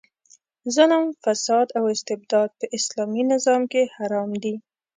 ظلم، 0.75 1.05
فساد 1.23 1.67
او 1.77 1.83
استبداد 1.95 2.49
په 2.59 2.65
اسلامي 2.77 3.23
نظام 3.33 3.61
کې 3.71 3.83
حرام 3.95 4.31
دي. 4.43 4.55